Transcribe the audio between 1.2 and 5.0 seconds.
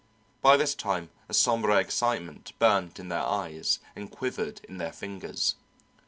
a sombre excitement burnt in their eyes and quivered in their